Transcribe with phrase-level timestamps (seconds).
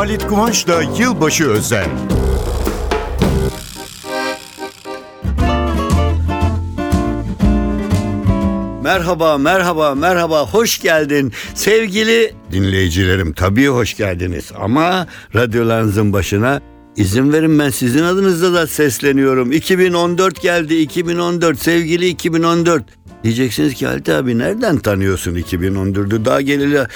[0.00, 1.86] Halit Kıvanç'la Yılbaşı Özel.
[8.82, 10.46] Merhaba, merhaba, merhaba.
[10.46, 13.32] Hoş geldin sevgili dinleyicilerim.
[13.32, 16.60] Tabii hoş geldiniz ama radyolarınızın başına
[16.96, 19.52] izin verin ben sizin adınızda da sesleniyorum.
[19.52, 22.99] 2014 geldi, 2014 sevgili 2014.
[23.24, 26.24] Diyeceksiniz ki Halit abi nereden tanıyorsun 2014'ü?
[26.24, 26.86] Daha geleli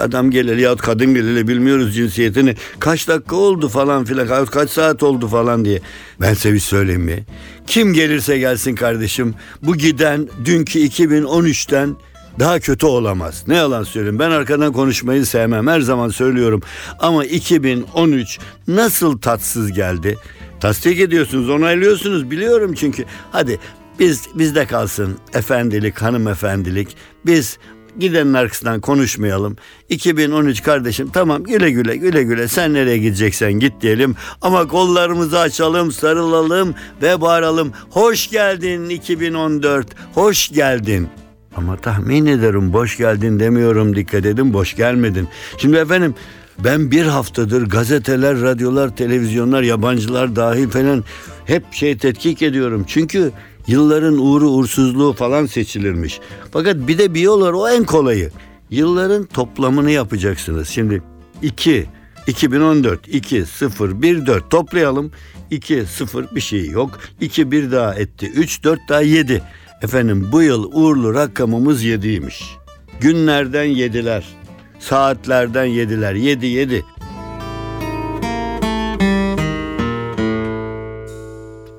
[0.00, 2.54] adam geleli ya kadın geleli bilmiyoruz cinsiyetini.
[2.80, 5.80] Kaç dakika oldu falan filan kaç saat oldu falan diye.
[6.20, 7.24] Ben size bir söyleyeyim mi?
[7.66, 11.96] Kim gelirse gelsin kardeşim bu giden dünkü 2013'ten
[12.38, 13.44] daha kötü olamaz.
[13.48, 16.62] Ne yalan söyleyeyim ben arkadan konuşmayı sevmem her zaman söylüyorum.
[16.98, 20.18] Ama 2013 nasıl tatsız geldi?
[20.60, 23.04] Tasdik ediyorsunuz onaylıyorsunuz biliyorum çünkü.
[23.32, 23.58] Hadi
[23.98, 26.96] biz bizde kalsın efendilik, hanımefendilik.
[27.26, 27.58] Biz
[27.98, 29.56] gidenin arkasından konuşmayalım.
[29.88, 34.16] 2013 kardeşim tamam güle güle güle güle sen nereye gideceksen git diyelim.
[34.42, 37.72] Ama kollarımızı açalım, sarılalım ve bağıralım.
[37.90, 41.08] Hoş geldin 2014, hoş geldin.
[41.56, 45.28] Ama tahmin ederim boş geldin demiyorum dikkat edin boş gelmedin.
[45.58, 46.14] Şimdi efendim
[46.58, 51.04] ben bir haftadır gazeteler, radyolar, televizyonlar, yabancılar dahil falan
[51.44, 52.84] hep şey tetkik ediyorum.
[52.88, 53.32] Çünkü
[53.66, 56.20] Yılların uğru uğursuzluğu falan seçilirmiş.
[56.52, 58.30] Fakat bir de bir yol var o en kolayı.
[58.70, 60.68] Yılların toplamını yapacaksınız.
[60.68, 61.02] Şimdi
[61.42, 61.86] 2,
[62.26, 65.12] 2014, 2, 0, 1, 4 toplayalım.
[65.50, 66.98] 2, 0 bir şey yok.
[67.20, 68.30] 2, 1 daha etti.
[68.34, 69.42] 3, 4 daha 7.
[69.82, 72.42] Efendim bu yıl uğurlu rakamımız 7'ymiş.
[73.00, 74.24] Günlerden yediler.
[74.78, 76.14] Saatlerden yediler.
[76.14, 76.84] 7, 7.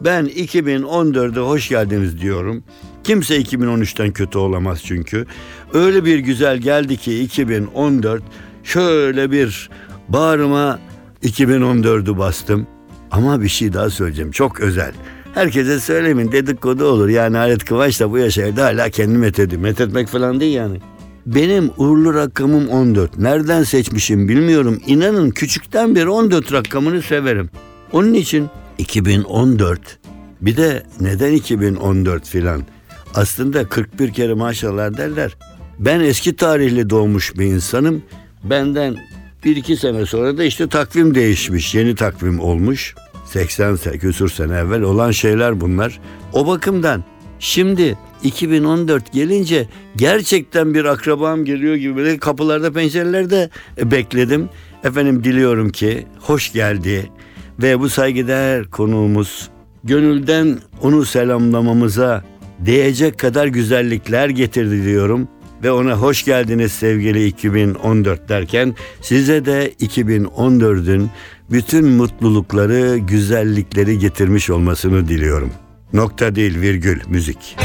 [0.05, 2.63] Ben 2014'e hoş geldiniz diyorum.
[3.03, 5.25] Kimse 2013'ten kötü olamaz çünkü.
[5.73, 8.23] Öyle bir güzel geldi ki 2014
[8.63, 9.69] şöyle bir
[10.09, 10.79] bağrıma
[11.23, 12.67] 2014'ü bastım.
[13.11, 14.91] Ama bir şey daha söyleyeceğim çok özel.
[15.33, 17.09] Herkese söylemin dedikodu olur.
[17.09, 19.61] Yani Halit Kıvanç da bu yaşlarda hala kendini methediyor.
[19.61, 20.79] Methetmek falan değil yani.
[21.25, 23.17] Benim uğurlu rakamım 14.
[23.17, 24.81] Nereden seçmişim bilmiyorum.
[24.87, 27.49] İnanın küçükten beri 14 rakamını severim.
[27.91, 29.99] Onun için 2014
[30.41, 32.63] bir de neden 2014 filan?
[33.15, 35.37] Aslında 41 kere maşallah derler.
[35.79, 38.03] Ben eski tarihli doğmuş bir insanım.
[38.43, 38.97] Benden
[39.43, 41.75] bir iki sene sonra da işte takvim değişmiş.
[41.75, 42.95] Yeni takvim olmuş.
[43.25, 45.99] 80 sene, küsur sene evvel olan şeyler bunlar.
[46.33, 47.03] O bakımdan
[47.39, 54.49] şimdi 2014 gelince gerçekten bir akrabam geliyor gibi böyle kapılarda pencerelerde bekledim.
[54.83, 57.11] Efendim diliyorum ki hoş geldi
[57.61, 59.49] ve bu saygıdeğer konuğumuz
[59.83, 62.23] gönülden onu selamlamamıza
[62.59, 65.27] değecek kadar güzellikler getirdi diyorum
[65.63, 71.09] ve ona hoş geldiniz sevgili 2014 derken size de 2014'ün
[71.51, 75.51] bütün mutlulukları, güzellikleri getirmiş olmasını diliyorum.
[75.93, 77.64] Nokta değil virgül müzik.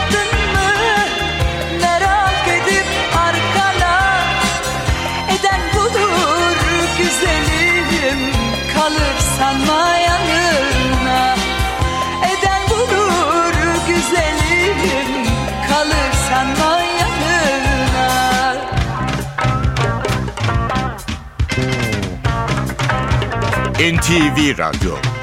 [8.81, 11.35] kalır sanma yanına
[12.31, 13.53] Eden bulur
[13.87, 15.25] güzelim
[15.69, 16.81] kalır sanma
[23.81, 25.20] NTV Radyo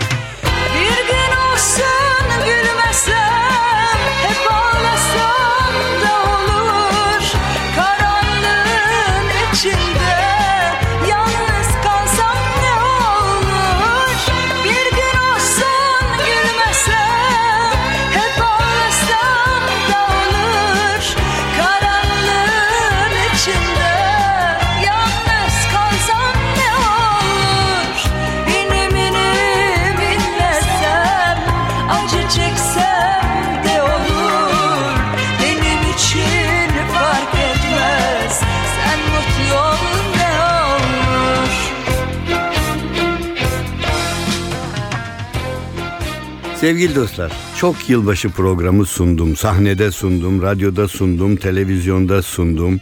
[46.61, 49.37] Sevgili dostlar, çok yılbaşı programı sundum.
[49.37, 52.81] Sahnede sundum, radyoda sundum, televizyonda sundum.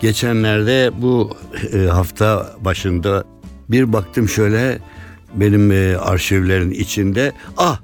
[0.00, 1.36] Geçenlerde bu
[1.72, 3.24] e, hafta başında
[3.68, 4.78] bir baktım şöyle
[5.34, 7.32] benim e, arşivlerin içinde.
[7.56, 7.80] Ah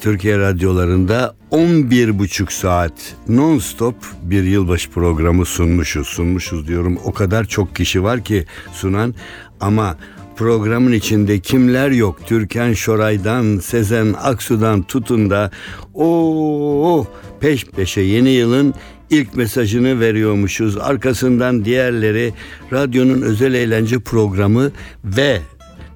[0.00, 6.08] Türkiye radyolarında 11 buçuk saat non-stop bir yılbaşı programı sunmuşuz.
[6.08, 9.14] Sunmuşuz diyorum o kadar çok kişi var ki sunan
[9.60, 9.96] ama
[10.42, 12.26] programın içinde kimler yok?
[12.26, 15.50] Türkan Şoray'dan, Sezen Aksu'dan tutun da
[15.94, 17.06] o
[17.40, 18.74] peş peşe yeni yılın
[19.10, 20.78] ilk mesajını veriyormuşuz.
[20.78, 22.32] Arkasından diğerleri
[22.72, 24.72] radyonun özel eğlence programı
[25.04, 25.40] ve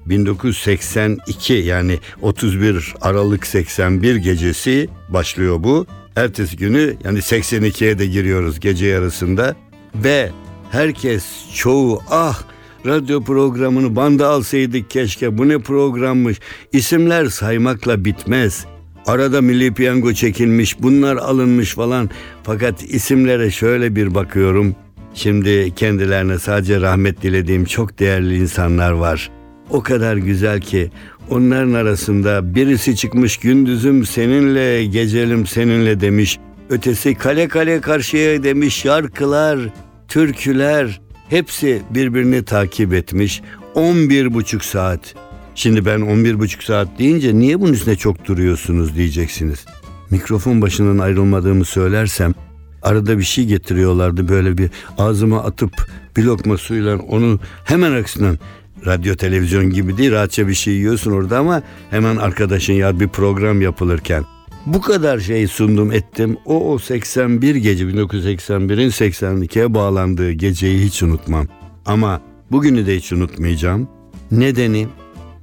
[0.05, 5.85] 1982 yani 31 Aralık 81 gecesi başlıyor bu.
[6.15, 9.55] Ertesi günü yani 82'ye de giriyoruz gece yarısında
[9.95, 10.31] ve
[10.71, 12.43] herkes çoğu ah
[12.85, 16.39] radyo programını banda alsaydık keşke bu ne programmış
[16.73, 18.65] isimler saymakla bitmez.
[19.05, 22.09] Arada milli piyango çekilmiş bunlar alınmış falan
[22.43, 24.75] fakat isimlere şöyle bir bakıyorum.
[25.13, 29.31] Şimdi kendilerine sadece rahmet dilediğim çok değerli insanlar var.
[29.69, 30.91] O kadar güzel ki
[31.29, 36.39] onların arasında birisi çıkmış gündüzüm seninle gecelim seninle demiş.
[36.69, 39.59] Ötesi kale kale karşıya demiş şarkılar,
[40.07, 43.41] türküler hepsi birbirini takip etmiş.
[43.75, 45.15] 11 buçuk saat.
[45.55, 49.65] Şimdi ben 11 buçuk saat deyince niye bunun üstüne çok duruyorsunuz diyeceksiniz.
[50.09, 52.33] Mikrofon başından ayrılmadığımı söylersem
[52.81, 55.71] arada bir şey getiriyorlardı böyle bir ağzıma atıp
[56.17, 58.39] bir lokma suyla onu hemen aksından
[58.85, 63.61] radyo televizyon gibi değil rahatça bir şey yiyorsun orada ama hemen arkadaşın ya bir program
[63.61, 64.23] yapılırken
[64.73, 66.37] bu kadar şey sundum ettim.
[66.45, 71.47] O o 81 gece 1981'in 82'ye bağlandığı geceyi hiç unutmam.
[71.85, 72.21] Ama
[72.51, 73.89] bugünü de hiç unutmayacağım.
[74.31, 74.87] Nedeni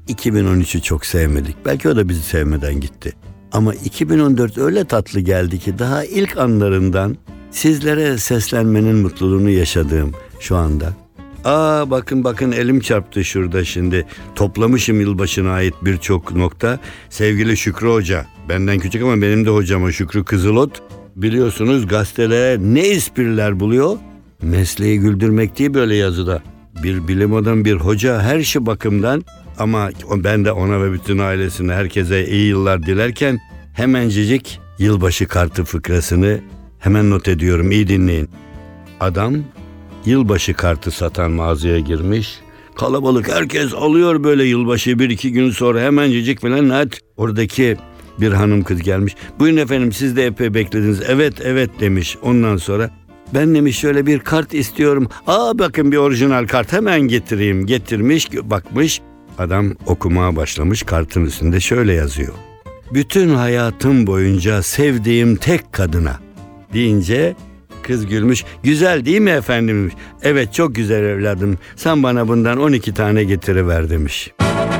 [0.09, 1.57] 2013'ü çok sevmedik.
[1.67, 3.13] Belki o da bizi sevmeden gitti.
[3.53, 7.17] Ama 2014 öyle tatlı geldi ki daha ilk anlarından
[7.51, 11.04] sizlere seslenmenin mutluluğunu yaşadığım şu anda.
[11.45, 14.07] Aa bakın bakın elim çarptı şurada şimdi.
[14.35, 16.79] Toplamışım yılbaşına ait birçok nokta.
[17.11, 18.27] Sevgili Şükrü Hoca.
[18.49, 20.83] Benden küçük ama benim de hocam o Şükrü Kızılot.
[21.17, 23.97] Biliyorsunuz gazetelere ne espriler buluyor?
[24.43, 26.43] Mesleği güldürmek değil böyle yazıda.
[26.83, 29.25] Bir bilim adamı bir hoca her şey bakımdan
[29.59, 33.41] ama ben de ona ve bütün ailesine herkese iyi yıllar dilerken
[33.73, 36.41] hemencecik yılbaşı kartı fıkrasını
[36.79, 38.29] hemen not ediyorum iyi dinleyin.
[39.01, 39.35] Adam
[40.07, 42.39] yılbaşı kartı satan mağazaya girmiş.
[42.75, 47.77] Kalabalık herkes alıyor böyle yılbaşı bir iki gün sonra hemencecik falan net oradaki
[48.21, 49.15] bir hanım kız gelmiş.
[49.39, 51.01] Buyurun efendim siz de epey beklediniz.
[51.09, 52.17] Evet evet demiş.
[52.23, 52.91] Ondan sonra
[53.35, 55.09] ben demiş şöyle bir kart istiyorum.
[55.27, 57.67] Aa bakın bir orijinal kart hemen getireyim.
[57.67, 59.01] Getirmiş bakmış.
[59.39, 62.35] Adam okumaya başlamış kartın üstünde şöyle yazıyor.
[62.95, 66.19] Bütün hayatım boyunca sevdiğim tek kadına
[66.73, 67.37] deyince
[67.85, 68.45] kız gülmüş.
[68.63, 69.93] Güzel değil mi efendim?
[70.23, 71.59] Evet çok güzel evladım.
[71.77, 74.31] Sen bana bundan 12 tane getiriver demiş.
[74.41, 74.74] Hiçbir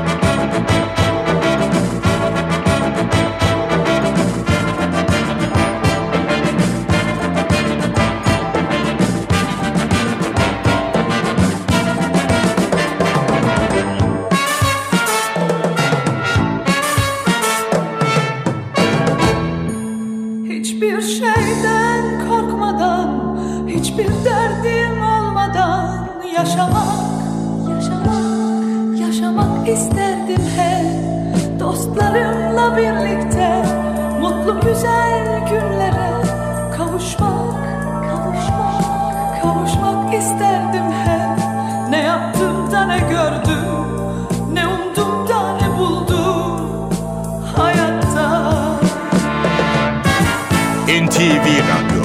[51.25, 52.03] NTV Radyo.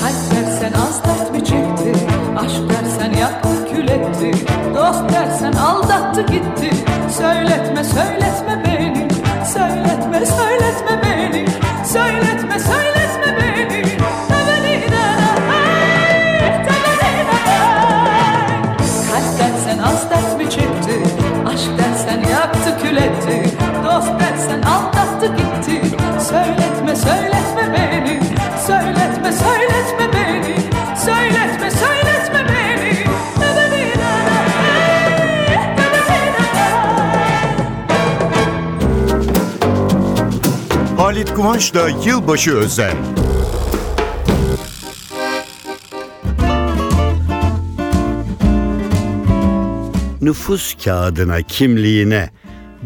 [0.00, 1.92] Kalp dersen az dert mi çekti?
[2.38, 4.30] Aşk dersen yaktı kül etti.
[4.74, 6.70] Dost dersen aldattı gitti.
[7.18, 9.08] Söyletme söyletme beni.
[9.54, 11.46] Söyletme söyletme beni.
[11.84, 13.82] Söyletme söyletme beni.
[19.10, 21.02] Kalp dersen az dert mi çekti?
[21.46, 23.57] Aşk dersen yaktı kül etti
[41.18, 42.96] Halit Kıvanç'la Yılbaşı Özel
[50.20, 52.30] nüfus kağıdına, kimliğine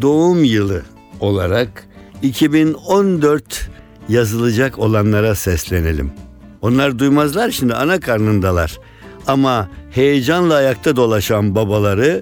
[0.01, 0.81] doğum yılı
[1.19, 1.87] olarak
[2.21, 3.69] 2014
[4.09, 6.11] yazılacak olanlara seslenelim.
[6.61, 8.79] Onlar duymazlar şimdi ana karnındalar.
[9.27, 12.21] Ama heyecanla ayakta dolaşan babaları,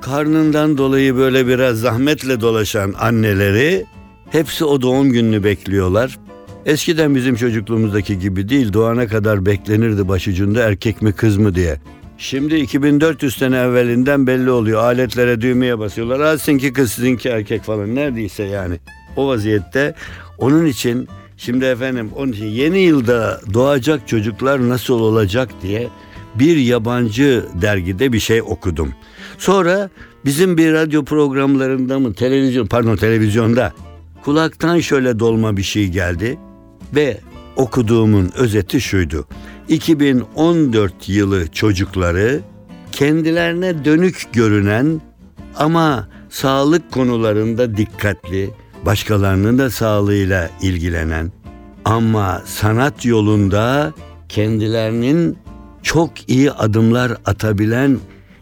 [0.00, 3.86] karnından dolayı böyle biraz zahmetle dolaşan anneleri
[4.32, 6.18] hepsi o doğum gününü bekliyorlar.
[6.66, 11.80] Eskiden bizim çocukluğumuzdaki gibi değil doğana kadar beklenirdi başucunda erkek mi kız mı diye.
[12.18, 14.82] Şimdi 2400 sene evvelinden belli oluyor.
[14.82, 16.20] Aletlere düğmeye basıyorlar.
[16.20, 18.78] Ha sizinki kız sizinki erkek falan neredeyse yani.
[19.16, 19.94] O vaziyette
[20.38, 25.88] onun için şimdi efendim onun için yeni yılda doğacak çocuklar nasıl olacak diye
[26.34, 28.94] bir yabancı dergide bir şey okudum.
[29.38, 29.90] Sonra
[30.24, 33.72] bizim bir radyo programlarında mı televizyon pardon televizyonda
[34.24, 36.38] kulaktan şöyle dolma bir şey geldi
[36.94, 37.20] ve
[37.56, 39.26] okuduğumun özeti şuydu.
[39.68, 42.40] 2014 yılı çocukları
[42.92, 45.00] kendilerine dönük görünen
[45.56, 48.50] ama sağlık konularında dikkatli,
[48.86, 51.32] başkalarının da sağlığıyla ilgilenen
[51.84, 53.92] ama sanat yolunda
[54.28, 55.38] kendilerinin
[55.82, 57.98] çok iyi adımlar atabilen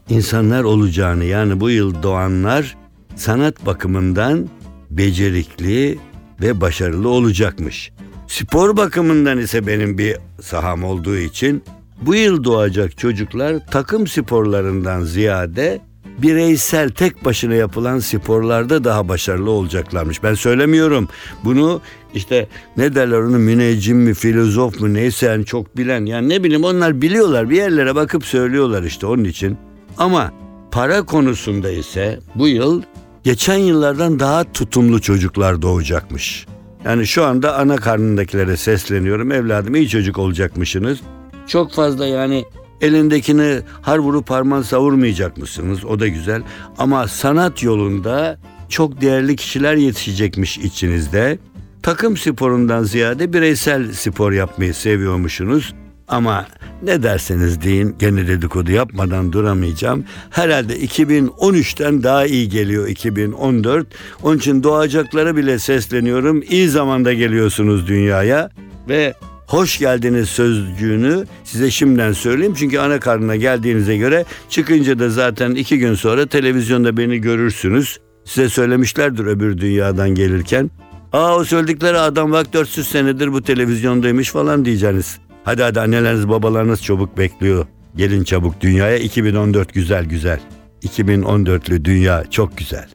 [0.08, 2.76] insanlar olacağını yani bu yıl doğanlar
[3.16, 4.48] sanat bakımından
[4.90, 5.98] becerikli
[6.40, 7.92] ve başarılı olacakmış.
[8.26, 11.62] Spor bakımından ise benim bir saham olduğu için
[12.02, 15.80] bu yıl doğacak çocuklar takım sporlarından ziyade
[16.22, 20.22] bireysel tek başına yapılan sporlarda daha başarılı olacaklarmış.
[20.22, 21.08] Ben söylemiyorum.
[21.44, 21.80] Bunu
[22.14, 26.64] işte ne derler onu müneccim mi filozof mu neyse yani çok bilen yani ne bileyim
[26.64, 29.58] onlar biliyorlar bir yerlere bakıp söylüyorlar işte onun için.
[29.98, 30.32] Ama
[30.70, 32.82] para konusunda ise bu yıl
[33.24, 36.46] geçen yıllardan daha tutumlu çocuklar doğacakmış.
[36.84, 39.32] Yani şu anda ana karnındakilere sesleniyorum.
[39.32, 41.00] Evladım iyi çocuk olacakmışsınız.
[41.46, 42.44] Çok fazla yani
[42.80, 45.84] elindekini har vurup parmağın savurmayacak mısınız?
[45.84, 46.42] O da güzel.
[46.78, 51.38] Ama sanat yolunda çok değerli kişiler yetişecekmiş içinizde.
[51.82, 55.74] Takım sporundan ziyade bireysel spor yapmayı seviyormuşsunuz.
[56.10, 56.46] Ama
[56.82, 60.04] ne derseniz deyin gene dedikodu yapmadan duramayacağım.
[60.30, 63.86] Herhalde 2013'ten daha iyi geliyor 2014.
[64.22, 66.42] Onun için doğacaklara bile sesleniyorum.
[66.42, 68.50] İyi zamanda geliyorsunuz dünyaya
[68.88, 69.14] ve
[69.46, 72.54] hoş geldiniz sözcüğünü size şimdiden söyleyeyim.
[72.58, 77.98] Çünkü ana karnına geldiğinize göre çıkınca da zaten iki gün sonra televizyonda beni görürsünüz.
[78.24, 80.70] Size söylemişlerdir öbür dünyadan gelirken.
[81.12, 85.18] Aa o söyledikleri adam bak 400 senedir bu televizyondaymış falan diyeceğiniz.
[85.44, 87.66] Hadi hadi anneleriniz babalarınız çabuk bekliyor.
[87.96, 90.40] Gelin çabuk dünyaya 2014 güzel güzel.
[90.82, 92.88] 2014'lü dünya çok güzel.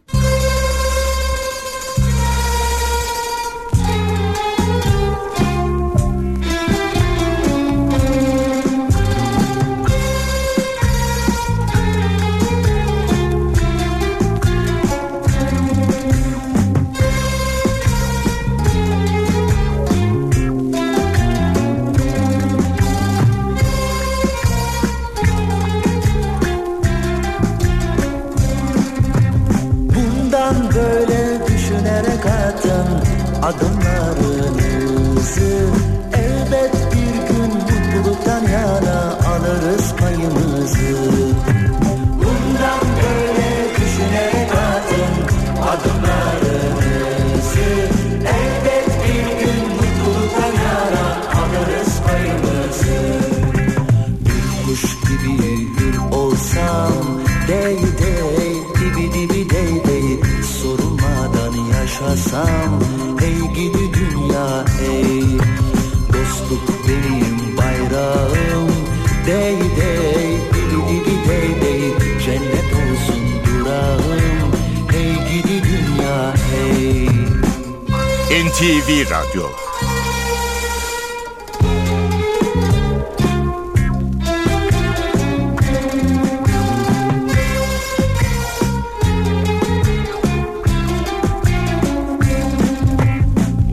[78.35, 79.47] NTV Radyo.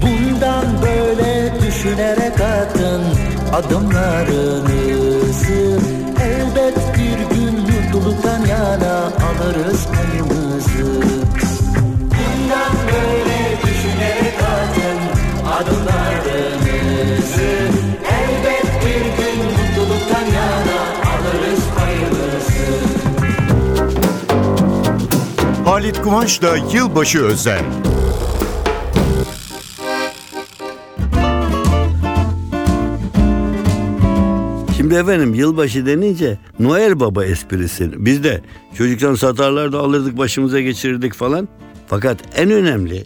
[0.02, 3.02] Bundan böyle düşünerek atın
[3.52, 4.51] adımlarınızı
[25.82, 27.64] Halit Kıvanç'la Yılbaşı Özel
[34.76, 37.90] Şimdi efendim yılbaşı denince Noel Baba esprisi.
[37.96, 38.40] Biz de
[38.74, 41.48] çocukken satarlar da alırdık başımıza geçirirdik falan.
[41.86, 43.04] Fakat en önemli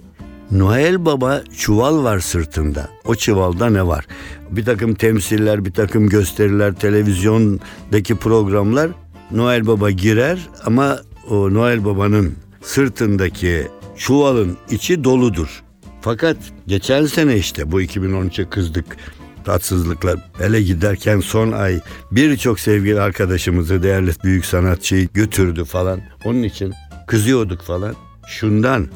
[0.51, 2.89] Noel Baba çuval var sırtında.
[3.05, 4.07] O çuvalda ne var?
[4.51, 8.91] Bir takım temsiller, bir takım gösteriler, televizyondaki programlar
[9.31, 10.99] Noel Baba girer ama
[11.31, 15.63] o Noel Baba'nın sırtındaki çuvalın içi doludur.
[16.01, 18.97] Fakat geçen sene işte bu 2013'e kızdık
[19.45, 21.81] tatsızlıklar ele giderken son ay
[22.13, 26.01] birçok sevgili arkadaşımızı değerli büyük sanatçıyı götürdü falan.
[26.25, 26.75] Onun için
[27.07, 27.95] kızıyorduk falan.
[28.27, 28.87] Şundan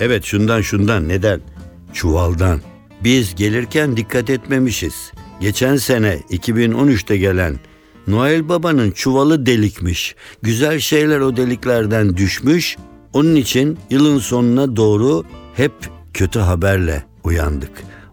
[0.00, 1.40] evet şundan şundan neden?
[1.92, 2.60] Çuvaldan.
[3.04, 5.12] Biz gelirken dikkat etmemişiz.
[5.40, 7.58] Geçen sene 2013'te gelen
[8.06, 10.14] Noel Baba'nın çuvalı delikmiş.
[10.42, 12.76] Güzel şeyler o deliklerden düşmüş.
[13.12, 15.24] Onun için yılın sonuna doğru
[15.54, 15.72] hep
[16.14, 17.70] kötü haberle uyandık.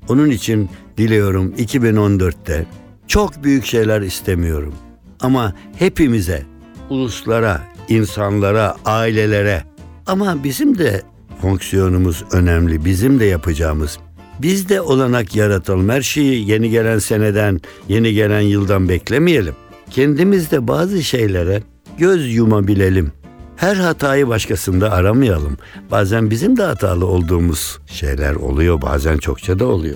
[0.10, 2.66] Onun için diliyorum 2014'te
[3.08, 4.74] çok büyük şeyler istemiyorum.
[5.20, 6.44] Ama hepimize,
[6.89, 9.63] uluslara, insanlara, ailelere
[10.06, 11.01] ama bizim de
[11.42, 12.86] fonksiyonumuz önemli.
[12.86, 14.00] Bizim de yapacağımız.
[14.39, 15.89] Biz de olanak yaratalım.
[15.89, 19.54] Her şeyi yeni gelen seneden, yeni gelen yıldan beklemeyelim.
[19.89, 21.63] Kendimiz de bazı şeylere
[21.98, 23.12] göz yumabilelim.
[23.58, 25.58] Her hatayı başkasında aramayalım.
[25.92, 29.96] Bazen bizim de hatalı olduğumuz şeyler oluyor, bazen çokça da oluyor.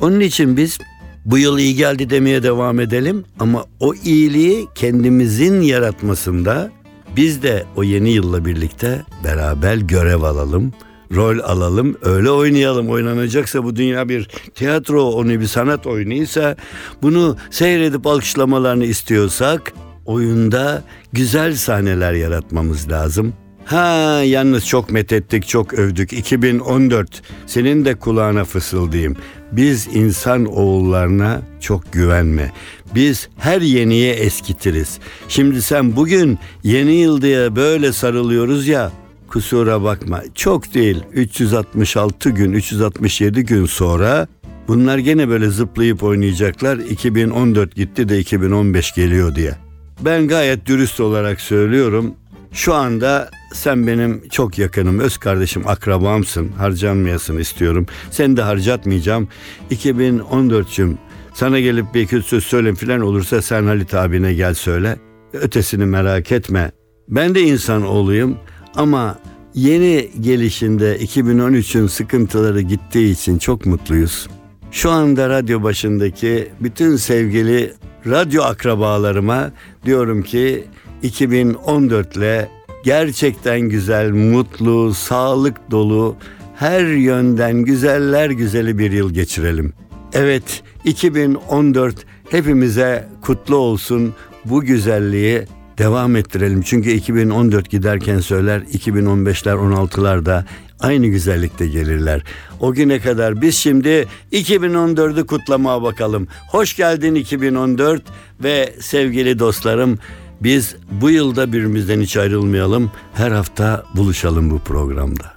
[0.00, 0.78] Onun için biz
[1.24, 6.70] bu yıl iyi geldi demeye devam edelim ama o iyiliği kendimizin yaratmasında
[7.16, 10.72] biz de o yeni yılla birlikte beraber görev alalım,
[11.14, 12.90] rol alalım, öyle oynayalım.
[12.90, 16.56] Oynanacaksa bu dünya bir tiyatro, onu bir sanat oyunuysa
[17.02, 19.72] bunu seyredip alkışlamalarını istiyorsak
[20.06, 23.32] oyunda güzel sahneler yaratmamız lazım.
[23.64, 26.12] Ha yalnız çok methettik, çok övdük.
[26.12, 29.16] 2014 senin de kulağına fısıldayayım.
[29.52, 32.52] Biz insan oğullarına çok güvenme.
[32.94, 34.98] Biz her yeniye eskitiriz.
[35.28, 38.92] Şimdi sen bugün yeni yıl diye böyle sarılıyoruz ya
[39.28, 40.22] kusura bakma.
[40.34, 44.26] Çok değil 366 gün 367 gün sonra
[44.68, 46.76] bunlar gene böyle zıplayıp oynayacaklar.
[46.76, 49.71] 2014 gitti de 2015 geliyor diye.
[50.04, 52.14] Ben gayet dürüst olarak söylüyorum.
[52.52, 56.48] Şu anda sen benim çok yakınım, öz kardeşim, akrabamsın.
[56.48, 57.86] Harcanmayasın istiyorum.
[58.10, 59.28] Seni de harcatmayacağım.
[59.70, 60.94] 2014'cüm
[61.34, 64.96] sana gelip bir iki söz söyleyeyim filan olursa sen Halit abine gel söyle.
[65.32, 66.72] Ötesini merak etme.
[67.08, 68.38] Ben de insan oğluyum
[68.74, 69.18] ama
[69.54, 74.28] yeni gelişinde 2013'ün sıkıntıları gittiği için çok mutluyuz.
[74.70, 77.72] Şu anda radyo başındaki bütün sevgili
[78.06, 79.50] radyo akrabalarıma
[79.84, 80.64] diyorum ki
[81.02, 82.48] 2014 ile
[82.84, 86.16] gerçekten güzel, mutlu, sağlık dolu,
[86.56, 89.72] her yönden güzeller güzeli bir yıl geçirelim.
[90.12, 91.96] Evet, 2014
[92.30, 94.14] hepimize kutlu olsun.
[94.44, 95.42] Bu güzelliği
[95.78, 96.62] devam ettirelim.
[96.62, 100.44] Çünkü 2014 giderken söyler 2015'ler 16'lar da
[100.82, 102.22] aynı güzellikte gelirler.
[102.60, 106.28] O güne kadar biz şimdi 2014'ü kutlamaya bakalım.
[106.50, 108.02] Hoş geldin 2014
[108.42, 109.98] ve sevgili dostlarım
[110.40, 112.90] biz bu yılda birbirimizden hiç ayrılmayalım.
[113.14, 115.32] Her hafta buluşalım bu programda.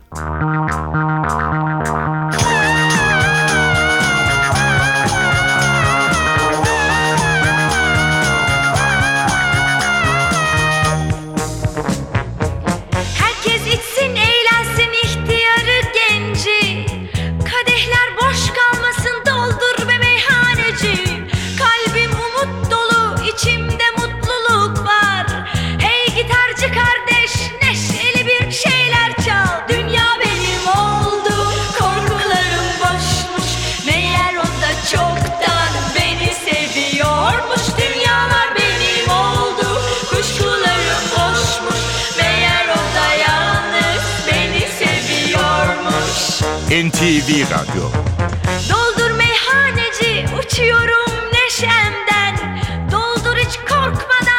[47.86, 48.26] Radyo
[48.70, 52.62] Doldur meyhaneci uçuyorum neşemden.
[52.92, 54.35] Doldur hiç korkmadan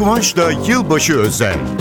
[0.00, 1.79] Kıvanç'la Yılbaşı Özel